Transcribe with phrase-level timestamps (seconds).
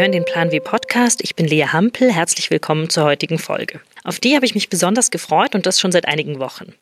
[0.00, 1.20] Hören den Plan W Podcast.
[1.22, 2.10] Ich bin Lea Hampel.
[2.10, 3.80] Herzlich willkommen zur heutigen Folge.
[4.02, 6.72] Auf die habe ich mich besonders gefreut und das schon seit einigen Wochen.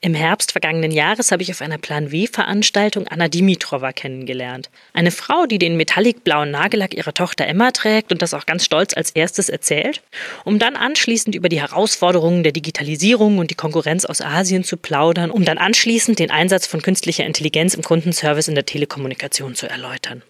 [0.00, 4.70] Im Herbst vergangenen Jahres habe ich auf einer Plan W-Veranstaltung Anna Dimitrova kennengelernt.
[4.92, 8.96] Eine Frau, die den metallic-blauen Nagellack ihrer Tochter Emma trägt und das auch ganz stolz
[8.96, 10.00] als erstes erzählt,
[10.44, 15.32] um dann anschließend über die Herausforderungen der Digitalisierung und die Konkurrenz aus Asien zu plaudern,
[15.32, 20.22] um dann anschließend den Einsatz von künstlicher Intelligenz im Kundenservice in der Telekommunikation zu erläutern.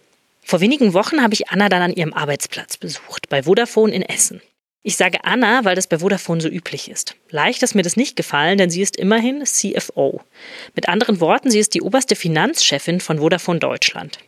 [0.49, 4.41] Vor wenigen Wochen habe ich Anna dann an ihrem Arbeitsplatz besucht, bei Vodafone in Essen.
[4.83, 7.17] Ich sage Anna, weil das bei Vodafone so üblich ist.
[7.29, 10.23] Leicht ist mir das nicht gefallen, denn sie ist immerhin CFO.
[10.75, 14.21] Mit anderen Worten, sie ist die oberste Finanzchefin von Vodafone Deutschland.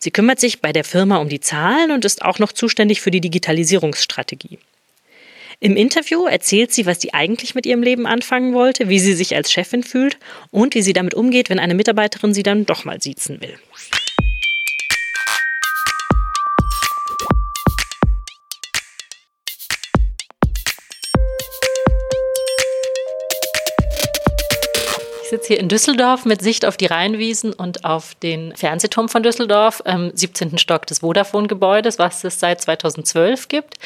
[0.00, 3.12] Sie kümmert sich bei der Firma um die Zahlen und ist auch noch zuständig für
[3.12, 4.58] die Digitalisierungsstrategie.
[5.60, 9.36] Im Interview erzählt sie, was sie eigentlich mit ihrem Leben anfangen wollte, wie sie sich
[9.36, 10.18] als Chefin fühlt
[10.50, 13.54] und wie sie damit umgeht, wenn eine Mitarbeiterin sie dann doch mal siezen will.
[25.30, 29.82] Sitze hier in Düsseldorf mit Sicht auf die Rheinwiesen und auf den Fernsehturm von Düsseldorf,
[29.86, 30.58] im 17.
[30.58, 33.76] Stock des Vodafone-Gebäudes, was es seit 2012 gibt.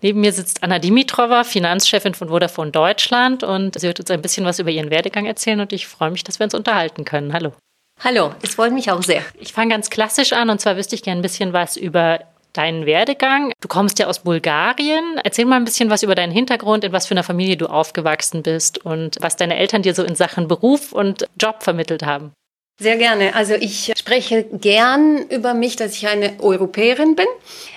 [0.00, 4.44] Neben mir sitzt Anna Dimitrova, Finanzchefin von Vodafone Deutschland und sie wird uns ein bisschen
[4.44, 7.32] was über ihren Werdegang erzählen und ich freue mich, dass wir uns unterhalten können.
[7.32, 7.52] Hallo.
[8.00, 9.22] Hallo, es freut mich auch sehr.
[9.38, 12.20] Ich fange ganz klassisch an und zwar wüsste ich gerne ein bisschen was über
[12.52, 13.52] deinen Werdegang.
[13.60, 15.20] Du kommst ja aus Bulgarien.
[15.24, 18.42] Erzähl mal ein bisschen was über deinen Hintergrund, in was für einer Familie du aufgewachsen
[18.42, 22.32] bist und was deine Eltern dir so in Sachen Beruf und Job vermittelt haben.
[22.80, 23.34] Sehr gerne.
[23.34, 27.26] Also ich spreche gern über mich, dass ich eine Europäerin bin.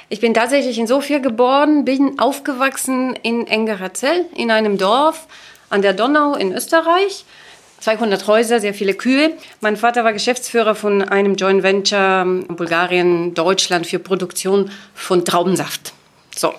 [0.10, 5.28] Ich bin tatsächlich in Sofia geboren, bin aufgewachsen in Engerazell, in einem Dorf
[5.70, 7.26] an der Donau in Österreich
[7.86, 9.34] 200 Häuser, sehr viele Kühe.
[9.62, 15.94] Mein Vater war Geschäftsführer von einem Joint Venture ähm, Bulgarien, Deutschland für Produktion von Traubensaft.
[16.36, 16.52] So.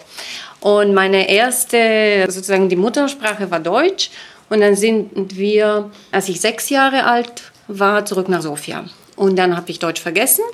[0.60, 4.10] Und meine erste, sozusagen die Muttersprache war Deutsch.
[4.50, 8.84] Und dann sind wir, als ich sechs Jahre alt war, zurück nach Sofia.
[9.16, 10.44] Und dann habe ich Deutsch vergessen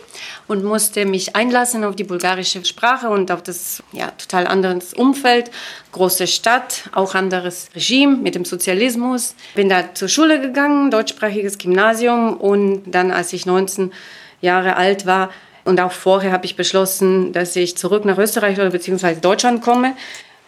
[0.46, 5.50] und musste mich einlassen auf die bulgarische Sprache und auf das ja, total anderes Umfeld.
[5.90, 9.34] Große Stadt, auch anderes Regime mit dem Sozialismus.
[9.56, 13.92] Bin da zur Schule gegangen, deutschsprachiges Gymnasium und dann, als ich 19
[14.40, 15.30] Jahre alt war,
[15.64, 19.94] und auch vorher habe ich beschlossen, dass ich zurück nach Österreich oder beziehungsweise Deutschland komme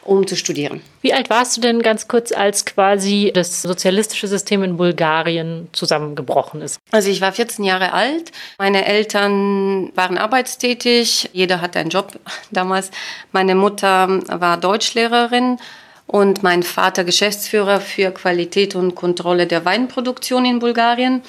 [0.05, 0.81] um zu studieren.
[1.01, 6.61] Wie alt warst du denn ganz kurz, als quasi das sozialistische System in Bulgarien zusammengebrochen
[6.61, 6.79] ist?
[6.91, 8.33] Also ich war 14 Jahre alt.
[8.59, 11.31] Meine Eltern waren arbeitstätig.
[11.33, 12.19] Jeder hatte einen Job
[12.51, 12.91] damals.
[13.33, 15.59] Meine Mutter war Deutschlehrerin
[16.07, 21.23] und mein Vater Geschäftsführer für Qualität und Kontrolle der Weinproduktion in Bulgarien.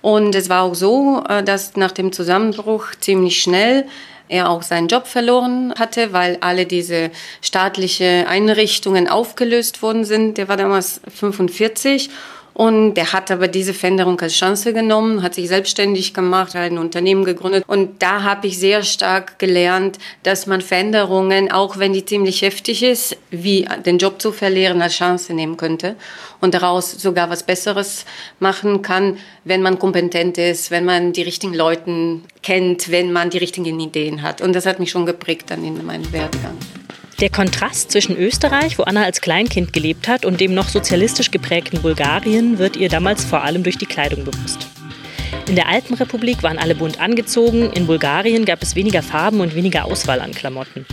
[0.00, 3.86] Und es war auch so, äh, dass nach dem Zusammenbruch ziemlich schnell
[4.28, 7.10] er auch seinen Job verloren hatte, weil alle diese
[7.42, 10.38] staatliche Einrichtungen aufgelöst worden sind.
[10.38, 12.10] Der war damals 45
[12.58, 16.78] und der hat aber diese Veränderung als Chance genommen, hat sich selbstständig gemacht, hat ein
[16.78, 17.62] Unternehmen gegründet.
[17.68, 22.82] Und da habe ich sehr stark gelernt, dass man Veränderungen, auch wenn die ziemlich heftig
[22.82, 25.94] ist, wie den Job zu verlieren, als Chance nehmen könnte
[26.40, 28.04] und daraus sogar was Besseres
[28.40, 33.38] machen kann, wenn man kompetent ist, wenn man die richtigen Leute kennt, wenn man die
[33.38, 34.40] richtigen Ideen hat.
[34.40, 36.56] Und das hat mich schon geprägt dann in meinem Werdegang.
[37.20, 41.82] Der Kontrast zwischen Österreich, wo Anna als Kleinkind gelebt hat, und dem noch sozialistisch geprägten
[41.82, 44.68] Bulgarien wird ihr damals vor allem durch die Kleidung bewusst.
[45.48, 49.86] In der Alpenrepublik waren alle bunt angezogen, in Bulgarien gab es weniger Farben und weniger
[49.86, 50.86] Auswahl an Klamotten.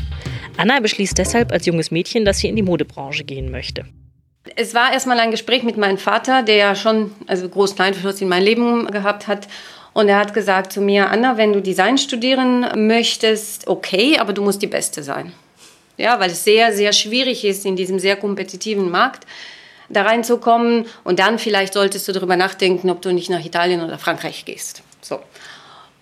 [0.58, 3.86] Anna beschließt deshalb als junges Mädchen, dass sie in die Modebranche gehen möchte.
[4.56, 8.30] Es war erstmal ein Gespräch mit meinem Vater, der ja schon also großen Einfluss in
[8.30, 9.48] mein Leben gehabt hat.
[9.94, 14.42] Und er hat gesagt zu mir, Anna, wenn du Design studieren möchtest, okay, aber du
[14.42, 15.32] musst die Beste sein.
[15.98, 19.26] Ja, weil es sehr, sehr schwierig ist, in diesem sehr kompetitiven Markt
[19.90, 20.86] da reinzukommen.
[21.04, 24.82] Und dann vielleicht solltest du darüber nachdenken, ob du nicht nach Italien oder Frankreich gehst.
[25.02, 25.20] So.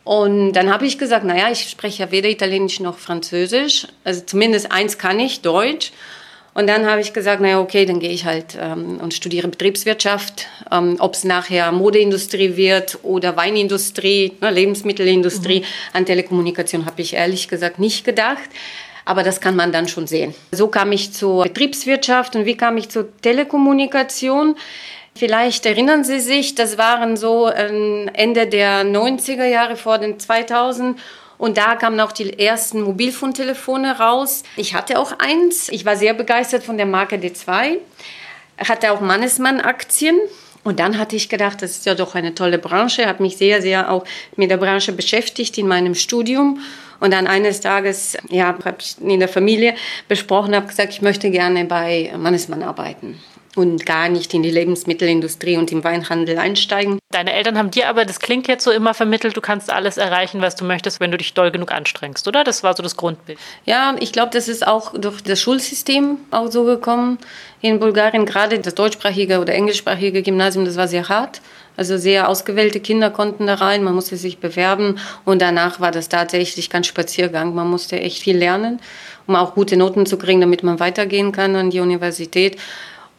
[0.03, 3.87] Und dann habe ich gesagt, naja, ich spreche ja weder Italienisch noch Französisch.
[4.03, 5.91] Also zumindest eins kann ich, Deutsch.
[6.53, 10.47] Und dann habe ich gesagt, naja, okay, dann gehe ich halt ähm, und studiere Betriebswirtschaft.
[10.71, 15.65] Ähm, Ob es nachher Modeindustrie wird oder Weinindustrie, ne, Lebensmittelindustrie, mhm.
[15.93, 18.49] an Telekommunikation habe ich ehrlich gesagt nicht gedacht.
[19.05, 20.33] Aber das kann man dann schon sehen.
[20.51, 24.55] So kam ich zur Betriebswirtschaft und wie kam ich zur Telekommunikation?
[25.15, 30.97] Vielleicht erinnern Sie sich, das waren so ähm, Ende der 90er Jahre vor den 2000
[31.37, 34.43] und da kamen auch die ersten Mobilfuntelefone raus.
[34.55, 35.69] Ich hatte auch eins.
[35.69, 37.79] Ich war sehr begeistert von der Marke D2.
[38.57, 40.17] Hatte auch Mannesmann-Aktien.
[40.63, 43.07] Und dann hatte ich gedacht, das ist ja doch eine tolle Branche.
[43.07, 44.05] Habe mich sehr, sehr auch
[44.37, 46.59] mit der Branche beschäftigt in meinem Studium
[47.03, 49.75] Und dann eines Tages, ja, habe ich in der Familie
[50.07, 53.19] besprochen, habe gesagt, ich möchte gerne bei Mannesmann arbeiten
[53.55, 56.99] und gar nicht in die Lebensmittelindustrie und im Weinhandel einsteigen.
[57.11, 60.41] Deine Eltern haben dir aber, das klingt jetzt so immer vermittelt, du kannst alles erreichen,
[60.41, 62.43] was du möchtest, wenn du dich doll genug anstrengst, oder?
[62.43, 63.37] Das war so das Grundbild.
[63.65, 67.19] Ja, ich glaube, das ist auch durch das Schulsystem auch so gekommen
[67.61, 68.25] in Bulgarien.
[68.25, 71.41] Gerade das deutschsprachige oder englischsprachige Gymnasium, das war sehr hart.
[71.75, 76.07] Also sehr ausgewählte Kinder konnten da rein, man musste sich bewerben und danach war das
[76.07, 77.55] tatsächlich kein Spaziergang.
[77.55, 78.79] Man musste echt viel lernen,
[79.25, 82.57] um auch gute Noten zu kriegen, damit man weitergehen kann an die Universität.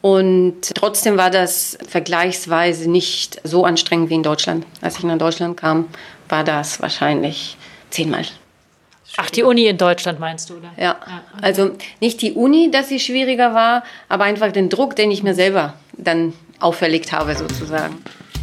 [0.04, 4.66] Und trotzdem war das vergleichsweise nicht so anstrengend wie in Deutschland.
[4.82, 5.88] Als ich nach Deutschland kam,
[6.28, 7.56] war das wahrscheinlich
[7.88, 8.26] zehnmal.
[9.16, 10.72] Ach, die Uni in Deutschland meinst du, oder?
[10.76, 10.96] Ja,
[11.40, 11.70] also
[12.02, 15.72] nicht die Uni, dass sie schwieriger war, aber einfach den Druck, den ich mir selber
[15.96, 17.96] dann auferlegt habe, sozusagen.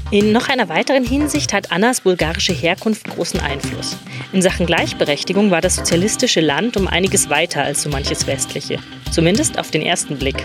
[0.09, 3.97] In noch einer weiteren Hinsicht hat Annas bulgarische Herkunft großen Einfluss.
[4.33, 8.79] In Sachen Gleichberechtigung war das sozialistische Land um einiges weiter als so manches westliche.
[9.11, 10.43] Zumindest auf den ersten Blick.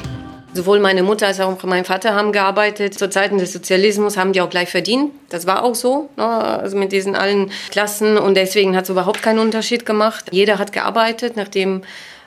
[0.56, 2.98] Sowohl meine Mutter als auch mein Vater haben gearbeitet.
[2.98, 5.12] Zu Zeiten des Sozialismus haben die auch gleich verdient.
[5.28, 6.24] Das war auch so, ne?
[6.24, 8.16] also mit diesen allen Klassen.
[8.16, 10.24] Und deswegen hat es überhaupt keinen Unterschied gemacht.
[10.30, 11.82] Jeder hat gearbeitet, nachdem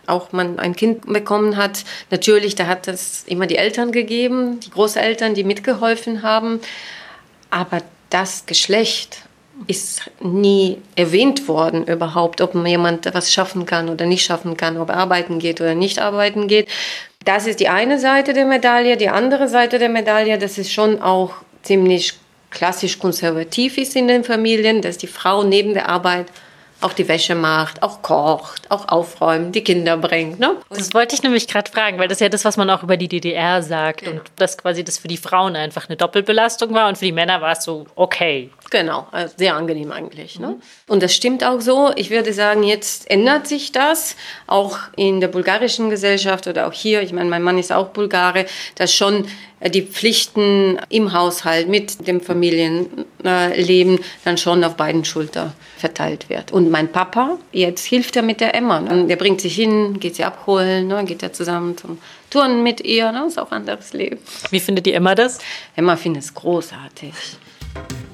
[0.06, 1.84] auch man ein Kind bekommen hat.
[2.12, 6.60] Natürlich, da hat es immer die Eltern gegeben, die Großeltern, die mitgeholfen haben.
[7.50, 7.80] Aber
[8.12, 9.24] das Geschlecht
[9.68, 14.90] ist nie erwähnt worden überhaupt, ob jemand was schaffen kann oder nicht schaffen kann, ob
[14.90, 16.68] er arbeiten geht oder nicht arbeiten geht.
[17.26, 18.98] Das ist die eine Seite der Medaille.
[18.98, 21.34] Die andere Seite der Medaille, das ist schon auch
[21.64, 22.14] ziemlich
[22.52, 26.28] klassisch konservativ ist in den Familien, dass die Frau neben der Arbeit
[26.82, 30.40] auch die Wäsche macht, auch kocht, auch aufräumt, die Kinder bringt.
[30.40, 30.56] Ne?
[30.70, 32.96] Das wollte ich nämlich gerade fragen, weil das ist ja das, was man auch über
[32.96, 34.12] die DDR sagt genau.
[34.12, 37.42] und das quasi das für die Frauen einfach eine Doppelbelastung war und für die Männer
[37.42, 38.50] war es so okay.
[38.69, 40.39] Genau, also sehr angenehm eigentlich.
[40.39, 40.57] Ne?
[40.88, 41.92] Und das stimmt auch so.
[41.95, 47.01] Ich würde sagen, jetzt ändert sich das auch in der bulgarischen Gesellschaft oder auch hier.
[47.01, 48.45] Ich meine, mein Mann ist auch Bulgare,
[48.75, 49.25] dass schon
[49.68, 56.51] die Pflichten im Haushalt mit dem Familienleben dann schon auf beiden Schultern verteilt wird.
[56.51, 58.80] Und mein Papa, jetzt hilft er mit der Emma.
[58.80, 59.07] Ne?
[59.07, 61.04] Der bringt sich hin, geht sie abholen, ne?
[61.06, 61.98] geht er zusammen zum
[62.30, 63.12] Turnen mit ihr.
[63.12, 63.25] Ne?
[63.27, 64.19] Ist auch ein anderes Leben.
[64.51, 65.39] Wie findet die Emma das?
[65.75, 67.13] Emma findet es großartig.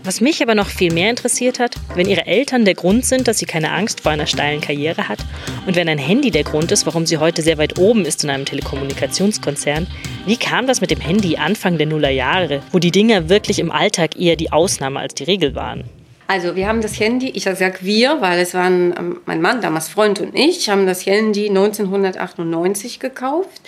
[0.05, 3.39] Was mich aber noch viel mehr interessiert hat, wenn ihre Eltern der Grund sind, dass
[3.39, 5.17] sie keine Angst vor einer steilen Karriere hat
[5.65, 8.29] und wenn ein Handy der Grund ist, warum sie heute sehr weit oben ist in
[8.29, 9.87] einem Telekommunikationskonzern,
[10.27, 14.15] wie kam das mit dem Handy Anfang der Nullerjahre, wo die Dinger wirklich im Alltag
[14.15, 15.85] eher die Ausnahme als die Regel waren?
[16.27, 19.89] Also wir haben das Handy, ich sage wir, weil es waren ähm, mein Mann, damals
[19.89, 23.61] Freund und ich, haben das Handy 1998 gekauft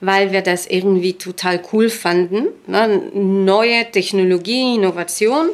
[0.00, 2.48] weil wir das irgendwie total cool fanden.
[2.66, 3.10] Ne?
[3.12, 5.50] Neue Technologie, Innovation.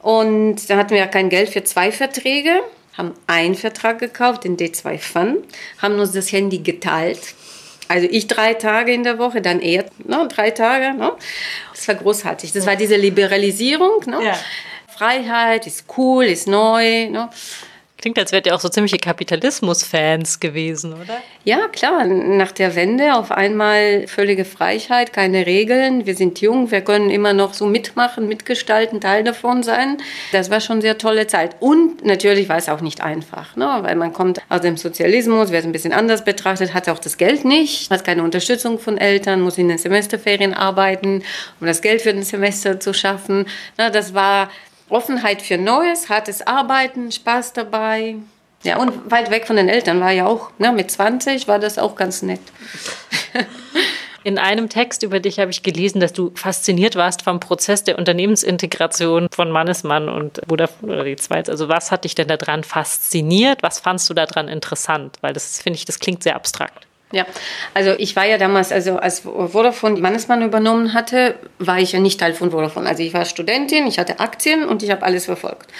[0.00, 2.60] Und da hatten wir ja kein Geld für zwei Verträge,
[2.96, 5.38] haben einen Vertrag gekauft, den D2 Fun,
[5.78, 7.34] haben uns das Handy geteilt.
[7.88, 10.96] Also ich drei Tage in der Woche, dann er ne, drei Tage.
[10.96, 11.12] Ne?
[11.72, 12.52] Das war großartig.
[12.52, 14.02] Das war diese Liberalisierung.
[14.06, 14.24] Ne?
[14.24, 14.34] Ja.
[14.96, 17.08] Freiheit ist cool, ist neu.
[17.10, 17.28] Ne?
[17.98, 21.16] Klingt, als wärt ihr auch so ziemliche Kapitalismus-Fans gewesen, oder?
[21.44, 22.04] Ja, klar.
[22.04, 26.04] Nach der Wende auf einmal völlige Freiheit, keine Regeln.
[26.04, 29.96] Wir sind jung, wir können immer noch so mitmachen, mitgestalten, Teil davon sein.
[30.30, 31.56] Das war schon eine sehr tolle Zeit.
[31.60, 33.78] Und natürlich war es auch nicht einfach, ne?
[33.80, 37.46] weil man kommt aus dem Sozialismus, wird ein bisschen anders betrachtet, hat auch das Geld
[37.46, 41.22] nicht, hat keine Unterstützung von Eltern, muss in den Semesterferien arbeiten,
[41.60, 43.46] um das Geld für den Semester zu schaffen.
[43.76, 44.50] Das war
[44.88, 48.16] Offenheit für Neues, hartes Arbeiten, Spaß dabei.
[48.62, 51.78] Ja, und weit weg von den Eltern war ja auch, ne, mit 20 war das
[51.78, 52.40] auch ganz nett.
[54.24, 57.96] In einem Text über dich habe ich gelesen, dass du fasziniert warst vom Prozess der
[57.96, 61.52] Unternehmensintegration von Mannesmann und Vodafone oder die Zweite.
[61.52, 63.62] Also was hat dich denn daran fasziniert?
[63.62, 65.18] Was fandst du daran interessant?
[65.20, 66.85] Weil das finde ich, das klingt sehr abstrakt.
[67.12, 67.24] Ja,
[67.72, 72.18] also ich war ja damals, also als Vodafone Mannesmann übernommen hatte, war ich ja nicht
[72.18, 72.88] Teil von Vodafone.
[72.88, 75.70] Also ich war Studentin, ich hatte Aktien und ich habe alles verfolgt.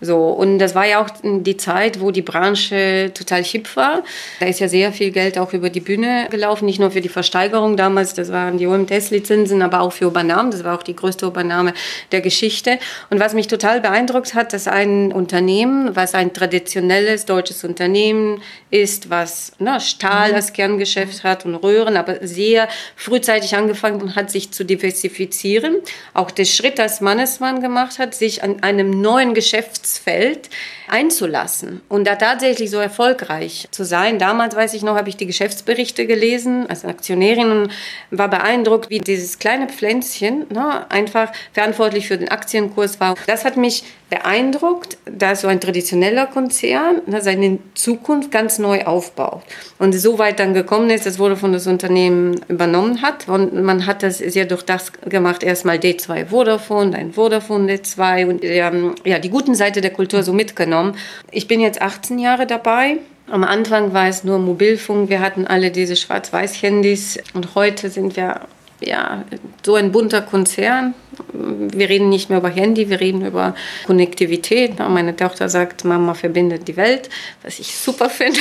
[0.00, 4.02] So, und das war ja auch die Zeit, wo die Branche total hip war.
[4.40, 7.08] Da ist ja sehr viel Geld auch über die Bühne gelaufen, nicht nur für die
[7.08, 10.50] Versteigerung damals, das waren die OMTS-Lizenzen, aber auch für Übernahmen.
[10.50, 11.72] Das war auch die größte Übernahme
[12.12, 12.78] der Geschichte.
[13.10, 19.10] Und was mich total beeindruckt hat, dass ein Unternehmen, was ein traditionelles deutsches Unternehmen ist,
[19.10, 20.34] was ne, Stahl mhm.
[20.36, 25.76] als Kerngeschäft hat und Röhren, aber sehr frühzeitig angefangen hat, sich zu diversifizieren.
[26.12, 30.50] Auch der Schritt, das Mannesmann gemacht hat, sich an einem neuen Geschäfts Geschäftsfeld
[30.88, 34.18] einzulassen und da tatsächlich so erfolgreich zu sein.
[34.18, 37.70] Damals, weiß ich noch, habe ich die Geschäftsberichte gelesen als Aktionärin und
[38.10, 43.14] war beeindruckt, wie dieses kleine Pflänzchen ne, einfach verantwortlich für den Aktienkurs war.
[43.26, 49.42] Das hat mich beeindruckt, dass so ein traditioneller Konzern seine Zukunft ganz neu aufbaut.
[49.78, 53.28] Und so weit dann gekommen ist, dass wurde von das Unternehmen übernommen hat.
[53.28, 58.44] Und man hat das sehr durch das gemacht, erstmal D2 Vodafone, dann Vodafone D2 und
[58.44, 60.96] ähm, ja, die guten Seite der Kultur so mitgenommen.
[61.32, 62.98] Ich bin jetzt 18 Jahre dabei.
[63.28, 68.42] Am Anfang war es nur Mobilfunk, wir hatten alle diese Schwarz-Weiß-Handys und heute sind wir
[68.80, 69.24] ja,
[69.64, 70.94] so ein bunter Konzern.
[71.32, 73.54] Wir reden nicht mehr über Handy, wir reden über
[73.86, 74.78] Konnektivität.
[74.78, 77.08] Meine Tochter sagt, Mama verbindet die Welt,
[77.42, 78.38] was ich super finde.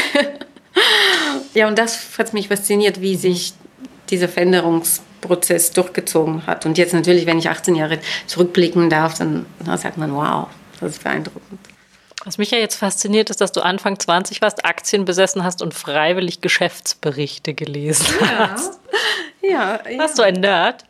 [1.53, 3.53] ja, und das hat mich fasziniert, wie sich
[4.09, 6.65] dieser Veränderungsprozess durchgezogen hat.
[6.65, 10.47] Und jetzt natürlich, wenn ich 18 Jahre zurückblicken darf, dann, dann sagt man, wow,
[10.83, 11.59] das ist beeindruckend.
[12.25, 15.73] Was mich ja jetzt fasziniert, ist, dass du Anfang 20 warst, Aktien besessen hast und
[15.73, 18.51] freiwillig Geschäftsberichte gelesen ja.
[18.51, 18.79] hast.
[19.41, 19.99] Ja, ja.
[19.99, 20.85] Warst du ein Nerd?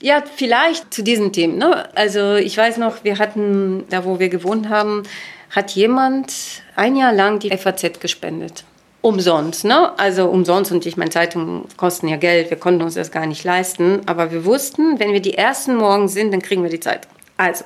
[0.00, 1.58] Ja, vielleicht zu diesen Themen.
[1.58, 1.88] Ne?
[1.94, 5.02] Also ich weiß noch, wir hatten, da wo wir gewohnt haben,
[5.50, 6.32] hat jemand
[6.76, 8.64] ein Jahr lang die FAZ gespendet.
[9.00, 9.98] Umsonst, ne?
[9.98, 13.44] Also umsonst und ich meine, Zeitungen kosten ja Geld, wir konnten uns das gar nicht
[13.44, 17.10] leisten, aber wir wussten, wenn wir die ersten Morgen sind, dann kriegen wir die Zeitung.
[17.36, 17.64] Also,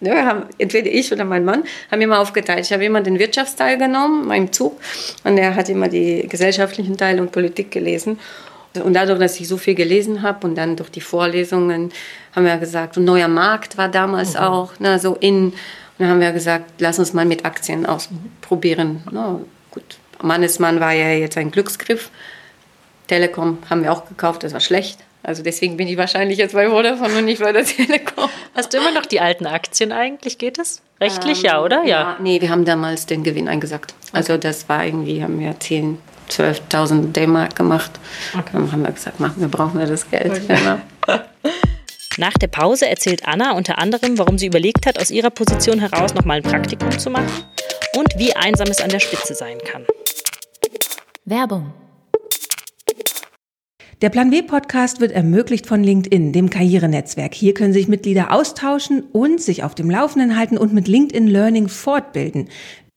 [0.00, 0.24] ne?
[0.24, 2.60] Haben, entweder ich oder mein Mann haben immer aufgeteilt.
[2.60, 4.80] Ich habe immer den Wirtschaftsteil genommen, meinem Zug,
[5.24, 8.18] und er hat immer die gesellschaftlichen Teile und Politik gelesen.
[8.74, 11.90] Und dadurch, dass ich so viel gelesen habe und dann durch die Vorlesungen
[12.34, 14.40] haben wir gesagt, ein neuer Markt war damals mhm.
[14.40, 15.46] auch, ne, so in.
[15.46, 15.54] Und
[15.98, 19.02] dann haben wir gesagt, lass uns mal mit Aktien ausprobieren.
[19.10, 19.40] Ne,
[19.70, 22.10] gut, Mannesmann war ja jetzt ein Glücksgriff.
[23.08, 25.00] Telekom haben wir auch gekauft, das war schlecht.
[25.22, 28.30] Also deswegen bin ich wahrscheinlich jetzt bei Vodafone und nicht bei der Telekom.
[28.54, 30.38] Hast du immer noch die alten Aktien eigentlich?
[30.38, 30.80] Geht es?
[31.00, 31.82] Rechtlich ähm, ja, oder?
[31.82, 31.88] Ja.
[31.88, 32.16] ja.
[32.20, 33.94] Nee, wir haben damals den Gewinn eingesagt.
[34.12, 34.42] Also okay.
[34.42, 35.98] das war irgendwie, haben wir 10,
[36.30, 37.90] 12.000 D-Mark gemacht.
[38.34, 38.50] Okay.
[38.52, 40.42] Dann haben wir gesagt, machen wir brauchen wir das Geld.
[40.44, 40.78] Okay.
[42.18, 46.14] Nach der Pause erzählt Anna unter anderem, warum sie überlegt hat, aus ihrer Position heraus
[46.14, 47.44] nochmal ein Praktikum zu machen
[47.96, 49.86] und wie einsam es an der Spitze sein kann.
[51.24, 51.72] Werbung
[54.00, 57.34] der Plan W Podcast wird ermöglicht von LinkedIn, dem Karrierenetzwerk.
[57.34, 61.66] Hier können sich Mitglieder austauschen und sich auf dem Laufenden halten und mit LinkedIn Learning
[61.66, 62.48] fortbilden.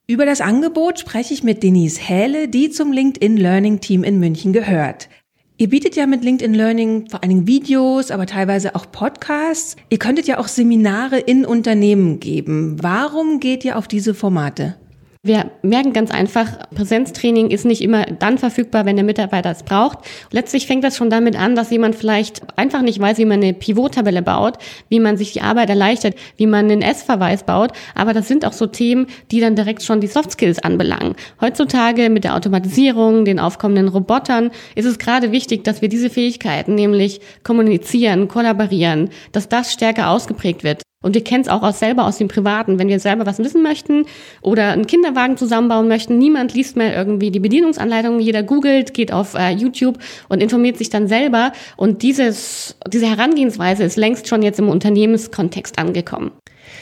[0.05, 4.53] Über das Angebot spreche ich mit Denise Hähle, die zum LinkedIn Learning Team in München
[4.53, 5.09] gehört.
[5.57, 9.77] Ihr bietet ja mit LinkedIn Learning vor allen Dingen Videos, aber teilweise auch Podcasts.
[9.89, 12.77] Ihr könntet ja auch Seminare in Unternehmen geben.
[12.79, 14.75] Warum geht ihr auf diese Formate?
[15.23, 19.99] Wir merken ganz einfach, Präsenztraining ist nicht immer dann verfügbar, wenn der Mitarbeiter es braucht.
[20.31, 23.53] Letztlich fängt das schon damit an, dass jemand vielleicht einfach nicht weiß, wie man eine
[23.53, 24.57] Pivot-Tabelle baut,
[24.89, 27.73] wie man sich die Arbeit erleichtert, wie man einen S-Verweis baut.
[27.93, 31.13] Aber das sind auch so Themen, die dann direkt schon die Soft Skills anbelangen.
[31.39, 36.73] Heutzutage mit der Automatisierung, den aufkommenden Robotern ist es gerade wichtig, dass wir diese Fähigkeiten,
[36.73, 40.81] nämlich kommunizieren, kollaborieren, dass das stärker ausgeprägt wird.
[41.01, 43.63] Und wir kennen es auch aus selber aus dem Privaten, wenn wir selber was wissen
[43.63, 44.05] möchten
[44.41, 46.17] oder einen Kinderwagen zusammenbauen möchten.
[46.17, 49.97] Niemand liest mehr irgendwie die Bedienungsanleitung, jeder googelt, geht auf äh, YouTube
[50.29, 51.53] und informiert sich dann selber.
[51.77, 56.31] Und dieses, diese Herangehensweise ist längst schon jetzt im Unternehmenskontext angekommen.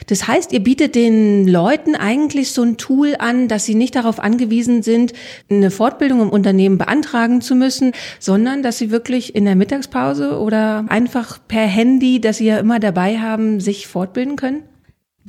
[0.09, 4.19] Das heißt, ihr bietet den Leuten eigentlich so ein Tool an, dass sie nicht darauf
[4.19, 5.13] angewiesen sind,
[5.51, 10.85] eine Fortbildung im Unternehmen beantragen zu müssen, sondern dass sie wirklich in der Mittagspause oder
[10.89, 14.63] einfach per Handy, dass sie ja immer dabei haben, sich fortbilden können?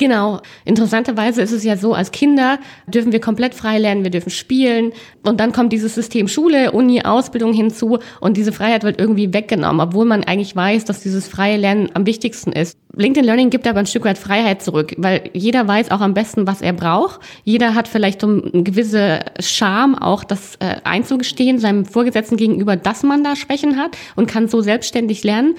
[0.01, 0.41] Genau.
[0.65, 4.93] Interessanterweise ist es ja so, als Kinder dürfen wir komplett frei lernen, wir dürfen spielen
[5.27, 9.87] und dann kommt dieses System Schule, Uni, Ausbildung hinzu und diese Freiheit wird irgendwie weggenommen,
[9.87, 12.79] obwohl man eigentlich weiß, dass dieses freie Lernen am wichtigsten ist.
[12.97, 16.47] LinkedIn Learning gibt aber ein Stück weit Freiheit zurück, weil jeder weiß auch am besten,
[16.47, 17.21] was er braucht.
[17.45, 23.03] Jeder hat vielleicht so eine gewisse Charme, auch das äh, einzugestehen seinem Vorgesetzten gegenüber, dass
[23.03, 25.57] man da Schwächen hat und kann so selbstständig lernen.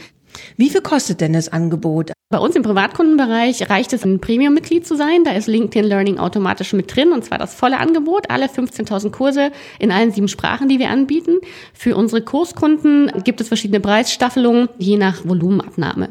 [0.58, 2.12] Wie viel kostet denn das Angebot?
[2.32, 5.26] Bei uns im Privatkundenbereich reicht es, ein Premium-Mitglied zu sein.
[5.26, 9.52] Da ist LinkedIn Learning automatisch mit drin und zwar das volle Angebot, alle 15.000 Kurse
[9.80, 11.40] in allen sieben Sprachen, die wir anbieten.
[11.74, 16.10] Für unsere Kurskunden gibt es verschiedene Preisstaffelungen, je nach Volumenabnahme.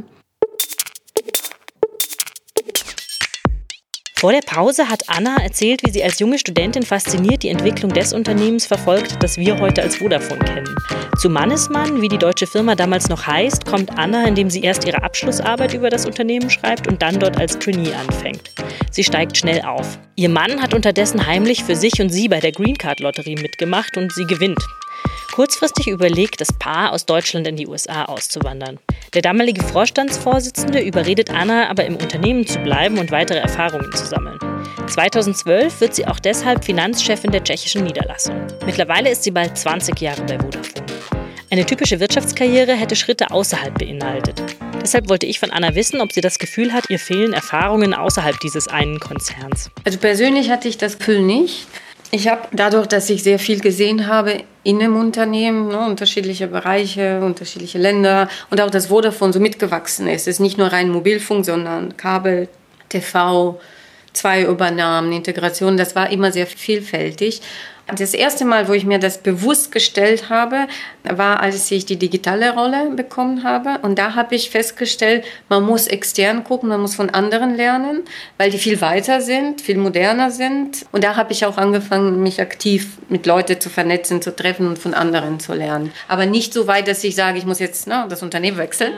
[4.21, 8.12] Vor der Pause hat Anna erzählt, wie sie als junge Studentin fasziniert die Entwicklung des
[8.12, 10.77] Unternehmens verfolgt, das wir heute als Vodafone kennen.
[11.19, 15.03] Zu Mannesmann, wie die deutsche Firma damals noch heißt, kommt Anna, indem sie erst ihre
[15.03, 18.53] Abschlussarbeit über das Unternehmen schreibt und dann dort als Trainee anfängt.
[18.91, 19.99] Sie steigt schnell auf.
[20.17, 23.97] Ihr Mann hat unterdessen heimlich für sich und sie bei der Green Card Lotterie mitgemacht
[23.97, 24.61] und sie gewinnt.
[25.33, 28.79] Kurzfristig überlegt das Paar, aus Deutschland in die USA auszuwandern.
[29.15, 34.39] Der damalige Vorstandsvorsitzende überredet Anna aber im Unternehmen zu bleiben und weitere Erfahrungen zu sammeln.
[34.89, 38.47] 2012 wird sie auch deshalb Finanzchefin der tschechischen Niederlassung.
[38.67, 40.87] Mittlerweile ist sie bald 20 Jahre bei Vodafone.
[41.53, 44.43] Eine typische Wirtschaftskarriere hätte Schritte außerhalb beinhaltet.
[44.81, 48.39] Deshalb wollte ich von Anna wissen, ob sie das Gefühl hat, ihr fehlen Erfahrungen außerhalb
[48.41, 49.71] dieses einen Konzerns.
[49.85, 51.67] Also persönlich hatte ich das Gefühl nicht.
[52.12, 57.21] Ich habe dadurch, dass ich sehr viel gesehen habe in einem Unternehmen, ne, unterschiedliche Bereiche,
[57.21, 60.23] unterschiedliche Länder und auch das Vodafone so mitgewachsen ist.
[60.23, 62.49] Es ist nicht nur rein Mobilfunk, sondern Kabel,
[62.88, 63.61] TV,
[64.12, 65.76] zwei Übernahmen, Integration.
[65.76, 67.43] Das war immer sehr vielfältig.
[67.97, 70.66] Das erste Mal, wo ich mir das bewusst gestellt habe,
[71.02, 73.78] war, als ich die digitale Rolle bekommen habe.
[73.82, 78.02] Und da habe ich festgestellt, man muss extern gucken, man muss von anderen lernen,
[78.38, 80.87] weil die viel weiter sind, viel moderner sind.
[80.92, 84.78] Und da habe ich auch angefangen, mich aktiv mit Leuten zu vernetzen, zu treffen und
[84.78, 85.92] von anderen zu lernen.
[86.09, 88.92] Aber nicht so weit, dass ich sage, ich muss jetzt ne, das Unternehmen wechseln.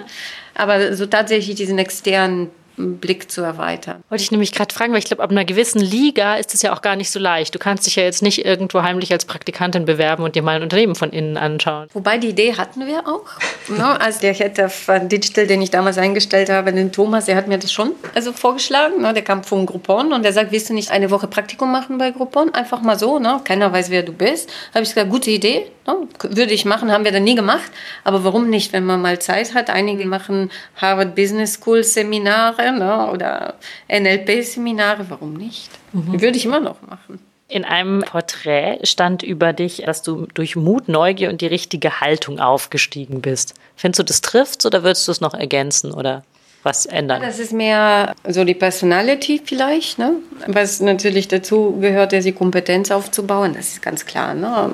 [0.55, 4.03] Aber so tatsächlich diesen externen Blick zu erweitern.
[4.09, 6.73] Wollte ich nämlich gerade fragen, weil ich glaube, ab einer gewissen Liga ist es ja
[6.73, 7.55] auch gar nicht so leicht.
[7.55, 10.63] Du kannst dich ja jetzt nicht irgendwo heimlich als Praktikantin bewerben und dir mal ein
[10.63, 11.89] Unternehmen von innen anschauen.
[11.93, 13.27] Wobei die Idee hatten wir auch.
[13.69, 14.01] ne?
[14.01, 17.59] Also der Head of Digital, den ich damals eingestellt habe, den Thomas, der hat mir
[17.59, 19.03] das schon also vorgeschlagen.
[19.03, 19.13] Ne?
[19.13, 22.11] Der kam von Groupon und der sagt, willst du nicht eine Woche Praktikum machen bei
[22.11, 22.55] Groupon?
[22.55, 23.41] Einfach mal so, ne?
[23.45, 24.51] keiner weiß, wer du bist.
[24.75, 25.97] Habe ich gesagt, gute Idee, ne?
[26.23, 27.71] würde ich machen, haben wir dann nie gemacht.
[28.05, 29.71] Aber warum nicht, wenn man mal Zeit hat?
[29.71, 33.11] Einige machen Harvard Business School Seminare ne?
[33.11, 33.55] oder
[33.89, 35.71] NLP-Seminare, warum nicht?
[35.93, 36.21] Mhm.
[36.21, 37.19] Würde ich immer noch machen.
[37.49, 42.41] In einem Porträt stand über dich, dass du durch Mut, Neugier und die richtige Haltung
[42.41, 43.55] aufgestiegen bist.
[43.77, 46.23] Findest du, das trifft oder würdest du es noch ergänzen oder
[46.63, 47.21] was ändern?
[47.21, 50.15] Das ist mehr so die Personality vielleicht, ne?
[50.47, 54.33] was natürlich dazu gehört, die Kompetenz aufzubauen, das ist ganz klar.
[54.33, 54.71] Ne?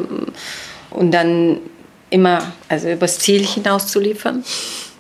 [0.90, 1.61] Und dann
[2.11, 4.45] immer also übers Ziel hinaus zu liefern.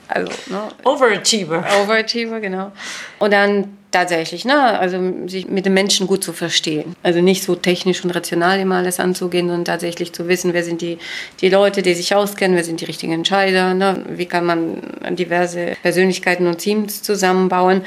[0.08, 0.68] Also, ne?
[0.84, 1.64] Overachiever.
[1.82, 2.72] Overachiever, genau.
[3.18, 6.94] Und dann tatsächlich, ne, also sich mit den Menschen gut zu verstehen.
[7.02, 10.82] Also nicht so technisch und rational immer alles anzugehen, sondern tatsächlich zu wissen, wer sind
[10.82, 10.98] die,
[11.40, 14.04] die Leute, die sich auskennen, wer sind die richtigen Entscheider, ne?
[14.10, 17.82] wie kann man diverse Persönlichkeiten und Teams zusammenbauen.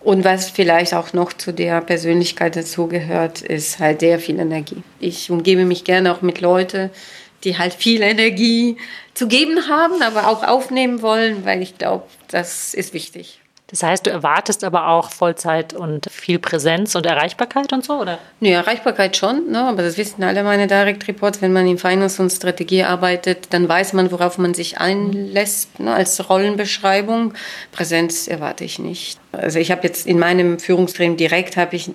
[0.00, 4.82] Und was vielleicht auch noch zu der Persönlichkeit dazugehört, ist halt sehr viel Energie.
[5.00, 6.90] Ich umgebe mich gerne auch mit Leuten,
[7.44, 8.76] die halt viel Energie
[9.18, 13.40] zu geben haben, aber auch aufnehmen wollen, weil ich glaube, das ist wichtig.
[13.66, 18.18] Das heißt, du erwartest aber auch Vollzeit und viel Präsenz und Erreichbarkeit und so, oder?
[18.38, 19.64] Nee, Erreichbarkeit schon, ne?
[19.64, 21.42] aber das wissen alle meine Direct Reports.
[21.42, 25.92] Wenn man in Finance und Strategie arbeitet, dann weiß man, worauf man sich einlässt ne?
[25.92, 27.34] als Rollenbeschreibung.
[27.72, 29.18] Präsenz erwarte ich nicht.
[29.32, 31.90] Also ich habe jetzt in meinem Führungstraining direkt habe ich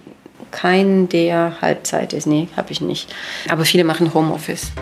[0.51, 2.27] keinen, der Halbzeit ist.
[2.27, 3.11] Nee, habe ich nicht.
[3.49, 4.73] Aber viele machen Homeoffice.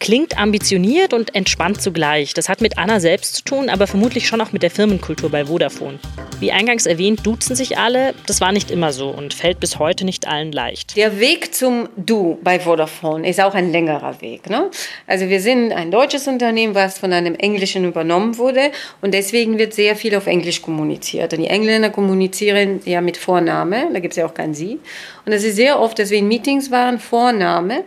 [0.00, 2.32] Klingt ambitioniert und entspannt zugleich.
[2.32, 5.46] Das hat mit Anna selbst zu tun, aber vermutlich schon auch mit der Firmenkultur bei
[5.46, 5.98] Vodafone.
[6.38, 8.14] Wie eingangs erwähnt, duzen sich alle.
[8.26, 10.96] Das war nicht immer so und fällt bis heute nicht allen leicht.
[10.96, 14.48] Der Weg zum Du bei Vodafone ist auch ein längerer Weg.
[14.48, 14.70] Ne?
[15.08, 19.74] Also wir sind ein deutsches Unternehmen, was von einem Englischen übernommen wurde und deswegen wird
[19.74, 21.32] sehr viel auf Englisch kommuniziert.
[21.32, 24.78] Und die Engländer kommunizieren ja mit Vorname, da gibt es ja auch kein Sie.
[25.26, 27.82] Und es ist sehr oft, dass wir in Meetings waren, Vorname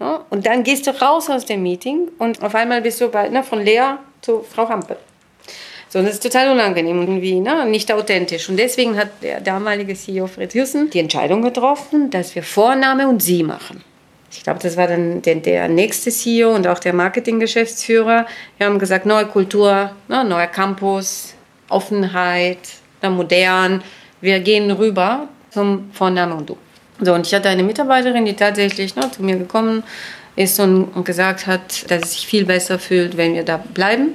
[0.00, 3.28] ja, und dann gehst du raus aus dem Meeting und auf einmal bist du bei,
[3.28, 4.96] ne, von Lea zu Frau Hampel.
[5.88, 8.48] So, das ist total unangenehm und irgendwie ne, nicht authentisch.
[8.48, 13.22] Und deswegen hat der damalige CEO Fritz Jussen die Entscheidung getroffen, dass wir Vorname und
[13.22, 13.84] Sie machen.
[14.32, 18.26] Ich glaube, das war dann der, der nächste CEO und auch der Marketinggeschäftsführer.
[18.58, 21.34] Wir haben gesagt, neue Kultur, ne, neuer Campus,
[21.68, 22.58] Offenheit,
[23.00, 23.84] ne, modern.
[24.20, 26.56] Wir gehen rüber zum Vorname und Du.
[27.00, 29.82] So, und ich hatte eine Mitarbeiterin, die tatsächlich ne, zu mir gekommen
[30.36, 34.14] ist und, gesagt hat, dass sie sich viel besser fühlt, wenn wir da bleiben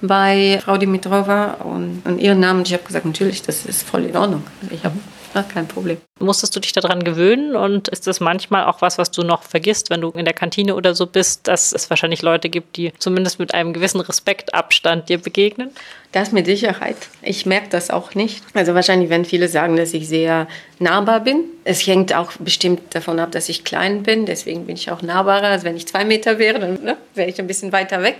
[0.00, 2.62] bei Frau Dimitrova und, und ihren Namen.
[2.64, 4.44] Ich habe gesagt, natürlich, das ist voll in Ordnung.
[4.70, 4.96] Ich habe
[5.34, 5.98] ja, kein Problem.
[6.20, 9.90] Musstest du dich daran gewöhnen und ist das manchmal auch was, was du noch vergisst,
[9.90, 13.38] wenn du in der Kantine oder so bist, dass es wahrscheinlich Leute gibt, die zumindest
[13.38, 15.70] mit einem gewissen Respektabstand dir begegnen?
[16.12, 16.96] Das mit Sicherheit.
[17.22, 18.42] Ich merke das auch nicht.
[18.54, 21.44] Also wahrscheinlich werden viele sagen, dass ich sehr nahbar bin.
[21.64, 24.24] Es hängt auch bestimmt davon ab, dass ich klein bin.
[24.24, 25.48] Deswegen bin ich auch nahbarer.
[25.48, 28.16] Also wenn ich zwei Meter wäre, dann ne, wäre ich ein bisschen weiter weg.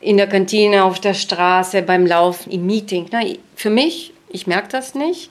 [0.00, 3.06] In der Kantine, auf der Straße, beim Laufen, im Meeting.
[3.12, 3.20] Na,
[3.54, 5.30] für mich, ich merke das nicht.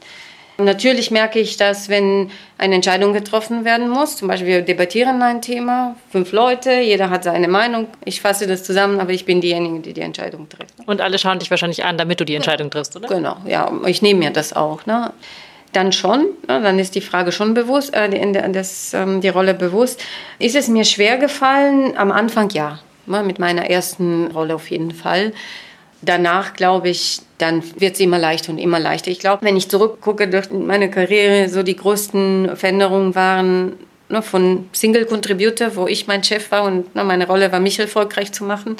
[0.57, 5.41] Natürlich merke ich, dass wenn eine Entscheidung getroffen werden muss, zum Beispiel wir debattieren ein
[5.41, 9.79] Thema, fünf Leute, jeder hat seine Meinung, ich fasse das zusammen, aber ich bin diejenige,
[9.81, 10.73] die die Entscheidung trifft.
[10.87, 13.07] Und alle schauen dich wahrscheinlich an, damit du die Entscheidung triffst, oder?
[13.07, 14.85] Genau, ja, ich nehme mir das auch.
[14.87, 15.13] Ne?
[15.73, 19.53] Dann schon, ne, dann ist die Frage schon bewusst, äh, die, das, ähm, die Rolle
[19.53, 20.03] bewusst.
[20.39, 21.95] Ist es mir schwer gefallen?
[21.97, 25.33] Am Anfang ja, ne, mit meiner ersten Rolle auf jeden Fall
[26.01, 29.11] danach glaube ich, dann wird es immer leichter und immer leichter.
[29.11, 33.73] Ich glaube, wenn ich zurückgucke durch meine Karriere, so die größten Veränderungen waren
[34.09, 37.79] ne, von Single Contributor, wo ich mein Chef war und ne, meine Rolle war, mich
[37.79, 38.77] erfolgreich zu machen,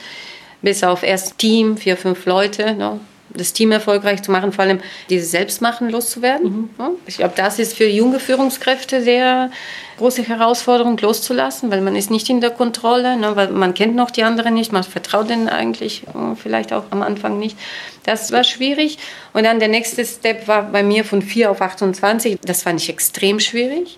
[0.61, 2.99] bis auf erst Team, vier, fünf Leute, ne,
[3.29, 6.69] das Team erfolgreich zu machen, vor allem dieses Selbstmachen loszuwerden.
[6.77, 6.89] Mhm.
[7.05, 9.51] Ich glaube, das ist für junge Führungskräfte sehr
[9.97, 14.11] große Herausforderung loszulassen, weil man ist nicht in der Kontrolle, ne, weil man kennt noch
[14.11, 17.57] die anderen nicht, man vertraut denen eigentlich äh, vielleicht auch am Anfang nicht.
[18.03, 18.97] Das war schwierig.
[19.33, 22.39] Und dann der nächste Step war bei mir von 4 auf 28.
[22.43, 23.97] Das fand ich extrem schwierig.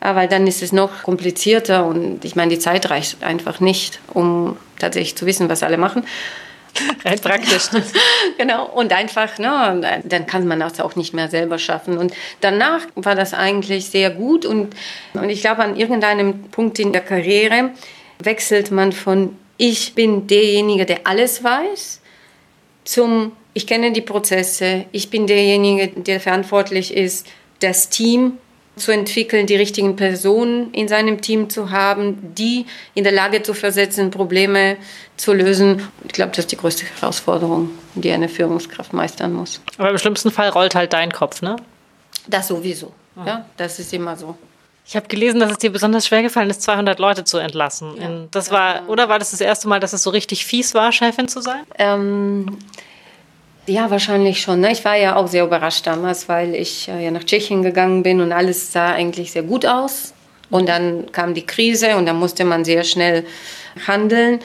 [0.00, 4.56] Aber dann ist es noch komplizierter und ich meine, die Zeit reicht einfach nicht, um
[4.78, 6.04] tatsächlich zu wissen, was alle machen.
[7.04, 7.68] Rein praktisch.
[8.38, 8.66] genau.
[8.66, 11.98] Und einfach, ne, dann kann man das auch nicht mehr selber schaffen.
[11.98, 14.44] Und danach war das eigentlich sehr gut.
[14.46, 14.74] Und,
[15.14, 17.70] und ich glaube, an irgendeinem Punkt in der Karriere
[18.18, 22.00] wechselt man von ich bin derjenige, der alles weiß,
[22.84, 27.26] zum ich kenne die Prozesse, ich bin derjenige, der verantwortlich ist,
[27.58, 28.38] das Team
[28.80, 33.54] zu entwickeln, die richtigen Personen in seinem Team zu haben, die in der Lage zu
[33.54, 34.76] versetzen, Probleme
[35.16, 35.88] zu lösen.
[36.04, 39.60] Ich glaube, das ist die größte Herausforderung, die eine Führungskraft meistern muss.
[39.78, 41.56] Aber im schlimmsten Fall rollt halt dein Kopf, ne?
[42.26, 42.92] Das sowieso.
[43.16, 44.36] Ja, ja das ist immer so.
[44.86, 47.94] Ich habe gelesen, dass es dir besonders schwer gefallen ist, 200 Leute zu entlassen.
[48.00, 50.90] Ja, das war, oder war das das erste Mal, dass es so richtig fies war,
[50.90, 51.62] Chefin zu sein?
[51.78, 52.58] Ähm,
[53.66, 54.60] ja, wahrscheinlich schon.
[54.60, 54.72] Ne?
[54.72, 58.20] Ich war ja auch sehr überrascht damals, weil ich äh, ja nach Tschechien gegangen bin
[58.20, 60.14] und alles sah eigentlich sehr gut aus.
[60.50, 63.24] Und dann kam die Krise und dann musste man sehr schnell
[63.86, 64.40] handeln.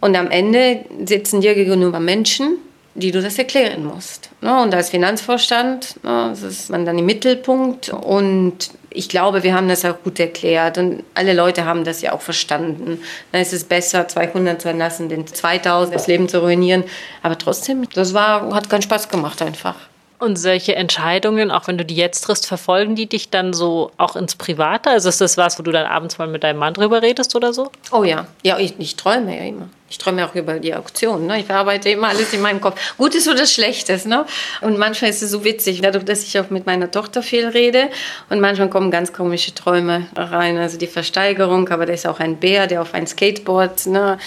[0.00, 2.58] Und am Ende sitzen dir gegenüber Menschen,
[2.98, 4.30] die du das erklären musst.
[4.40, 4.62] Ne?
[4.62, 9.84] Und als Finanzvorstand ne, ist man dann im Mittelpunkt und ich glaube, wir haben das
[9.84, 13.00] auch gut erklärt und alle Leute haben das ja auch verstanden.
[13.32, 16.84] Dann ist es besser, 200 zu entlassen, den 2000 das Leben zu ruinieren.
[17.22, 19.76] Aber trotzdem, das war, hat keinen Spaß gemacht einfach.
[20.18, 24.16] Und solche Entscheidungen, auch wenn du die jetzt triffst, verfolgen die dich dann so auch
[24.16, 24.90] ins Private?
[24.90, 27.52] Also ist das was, wo du dann abends mal mit deinem Mann drüber redest oder
[27.52, 27.70] so?
[27.92, 29.68] Oh ja, ja, ich, ich träume ja immer.
[29.90, 31.26] Ich träume auch über die Auktion.
[31.26, 31.38] Ne?
[31.38, 32.78] Ich verarbeite immer alles in meinem Kopf.
[32.98, 34.04] Gutes oder Schlechtes.
[34.04, 34.26] Ne?
[34.60, 37.88] Und manchmal ist es so witzig, dadurch, dass ich auch mit meiner Tochter viel rede.
[38.28, 40.58] Und manchmal kommen ganz komische Träume rein.
[40.58, 44.18] Also die Versteigerung, aber da ist auch ein Bär, der auf ein Skateboard ne,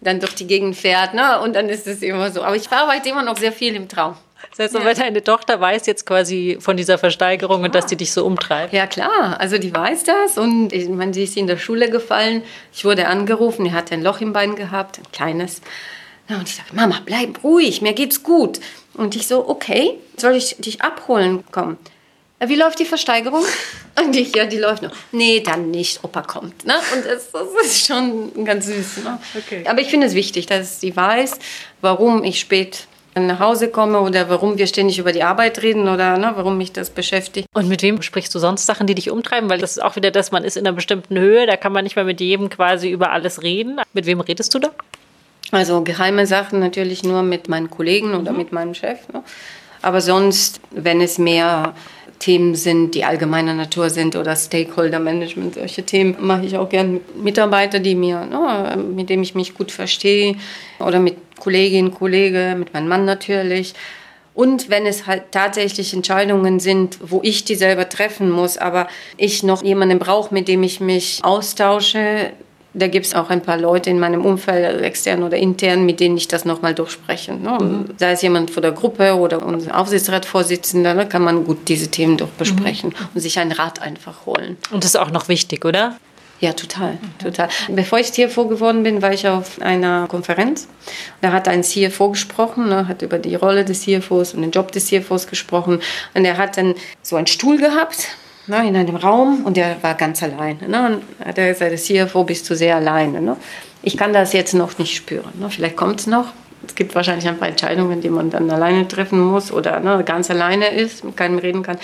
[0.00, 1.12] dann durch die Gegend fährt.
[1.12, 1.40] Ne?
[1.40, 2.42] Und dann ist es immer so.
[2.42, 4.16] Aber ich verarbeite immer noch sehr viel im Traum.
[4.56, 4.94] Das heißt, ja.
[4.94, 8.72] deine Tochter weiß jetzt quasi von dieser Versteigerung und dass die dich so umtreibt.
[8.72, 9.38] Ja, klar.
[9.38, 12.42] Also die weiß das und ich meine, sie ist in der Schule gefallen.
[12.72, 15.60] Ich wurde angerufen, er hatte ein Loch im Bein gehabt, ein kleines.
[16.28, 18.60] Und ich sage, Mama, bleib ruhig, mir geht's gut.
[18.94, 21.78] Und ich so, okay, soll ich dich abholen kommen?
[22.42, 23.44] Wie läuft die Versteigerung?
[24.02, 24.92] Und ich, ja, die läuft noch.
[25.12, 26.64] Nee, dann nicht, Opa kommt.
[26.64, 26.74] Ne?
[26.94, 29.04] Und das, das ist schon ganz süß.
[29.04, 29.20] Ne?
[29.36, 29.64] Okay.
[29.68, 31.38] Aber ich finde es wichtig, dass sie weiß,
[31.82, 36.16] warum ich spät nach Hause komme oder warum wir ständig über die Arbeit reden oder
[36.16, 37.48] ne, warum mich das beschäftigt.
[37.54, 39.50] Und mit wem sprichst du sonst Sachen, die dich umtreiben?
[39.50, 41.84] Weil das ist auch wieder das, man ist in einer bestimmten Höhe, da kann man
[41.84, 43.80] nicht mehr mit jedem quasi über alles reden.
[43.92, 44.70] Mit wem redest du da?
[45.50, 48.38] Also geheime Sachen natürlich nur mit meinen Kollegen oder mhm.
[48.38, 49.08] mit meinem Chef.
[49.12, 49.22] Ne?
[49.82, 51.74] Aber sonst, wenn es mehr
[52.20, 56.90] Themen sind, die allgemeiner Natur sind oder Stakeholder Management, solche Themen mache ich auch gerne
[56.90, 60.36] mit Mitarbeitern, die mir, ne, mit denen ich mich gut verstehe
[60.78, 63.74] oder mit Kolleginnen, Kollegen, mit meinem Mann natürlich.
[64.34, 69.42] Und wenn es halt tatsächlich Entscheidungen sind, wo ich die selber treffen muss, aber ich
[69.42, 72.30] noch jemanden brauche, mit dem ich mich austausche,
[72.72, 76.16] da gibt es auch ein paar Leute in meinem Umfeld, extern oder intern, mit denen
[76.16, 77.34] ich das nochmal durchspreche.
[77.34, 77.58] Ne?
[77.60, 77.84] Mhm.
[77.98, 82.16] Sei es jemand von der Gruppe oder unser Aufsichtsratsvorsitzender, da kann man gut diese Themen
[82.16, 83.08] durchbesprechen mhm.
[83.14, 84.56] und sich einen Rat einfach holen.
[84.70, 85.96] Und das ist auch noch wichtig, oder?
[86.40, 87.50] Ja, total, total.
[87.68, 90.68] Bevor ich CFO geworden bin, war ich auf einer Konferenz.
[91.20, 94.72] Da hat ein CFO gesprochen, ne, hat über die Rolle des CFOs und den Job
[94.72, 95.80] des CFOs gesprochen.
[96.14, 98.08] Und er hat dann so einen Stuhl gehabt
[98.46, 100.66] ne, in einem Raum und der war ganz alleine.
[100.66, 101.02] Ne?
[101.18, 103.20] Und hat er gesagt, CFO bist du sehr alleine.
[103.20, 103.36] Ne?
[103.82, 105.32] Ich kann das jetzt noch nicht spüren.
[105.38, 105.50] Ne?
[105.50, 106.32] Vielleicht kommt es noch.
[106.66, 110.30] Es gibt wahrscheinlich ein paar Entscheidungen, die man dann alleine treffen muss oder ne, ganz
[110.30, 111.78] alleine ist, mit keinem reden kann.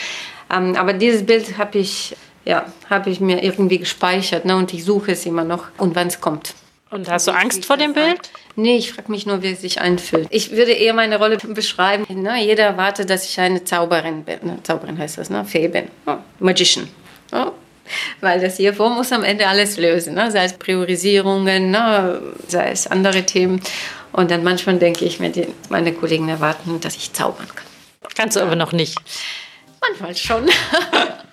[0.54, 2.16] Ähm, aber dieses Bild habe ich,
[2.46, 6.06] ja, hab ich mir irgendwie gespeichert ne, und ich suche es immer noch und wann
[6.06, 6.54] es kommt.
[6.90, 8.30] Und hast du Angst vor dem Bild?
[8.54, 10.28] Nee, ich frage mich nur, wie es sich anfühlt.
[10.30, 12.06] Ich würde eher meine Rolle beschreiben.
[12.08, 12.42] Ne?
[12.44, 14.38] Jeder erwartet, dass ich eine Zauberin bin.
[14.42, 14.58] Ne?
[14.62, 15.44] Zauberin heißt das, ne?
[15.44, 15.88] Fee bin.
[16.06, 16.14] Oh.
[16.38, 16.88] Magician.
[17.32, 17.50] Oh.
[18.20, 20.14] Weil das CFO muss am Ende alles lösen.
[20.14, 20.30] Ne?
[20.30, 22.22] Sei es Priorisierungen, ne?
[22.46, 23.60] sei es andere Themen.
[24.12, 27.66] Und dann manchmal denke ich mir, die, meine Kollegen erwarten, dass ich zaubern kann.
[28.14, 28.96] Kannst du aber noch nicht.
[29.80, 30.48] Manchmal schon.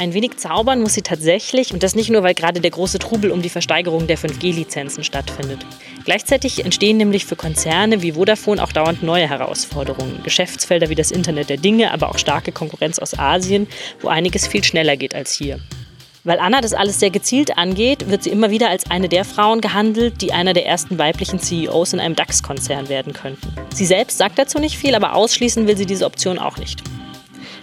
[0.00, 3.30] Ein wenig zaubern muss sie tatsächlich und das nicht nur, weil gerade der große Trubel
[3.30, 5.58] um die Versteigerung der 5G-Lizenzen stattfindet.
[6.06, 10.22] Gleichzeitig entstehen nämlich für Konzerne wie Vodafone auch dauernd neue Herausforderungen.
[10.22, 13.66] Geschäftsfelder wie das Internet der Dinge, aber auch starke Konkurrenz aus Asien,
[14.00, 15.60] wo einiges viel schneller geht als hier.
[16.24, 19.60] Weil Anna das alles sehr gezielt angeht, wird sie immer wieder als eine der Frauen
[19.60, 23.52] gehandelt, die einer der ersten weiblichen CEOs in einem DAX-Konzern werden könnten.
[23.74, 26.82] Sie selbst sagt dazu nicht viel, aber ausschließen will sie diese Option auch nicht.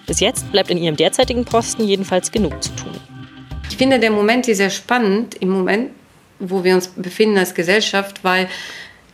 [0.08, 2.94] Bis jetzt bleibt in ihrem derzeitigen Posten jedenfalls genug zu tun.
[3.70, 5.92] Ich finde, der Moment ist sehr spannend, im Moment,
[6.40, 8.48] wo wir uns befinden als Gesellschaft, weil